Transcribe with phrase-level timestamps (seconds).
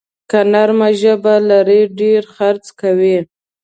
[0.29, 3.17] که نرمه ژبه لرې، ډېر خرڅ کوې.